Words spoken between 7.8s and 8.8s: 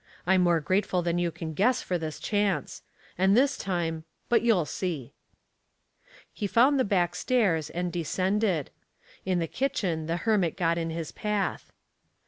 descended.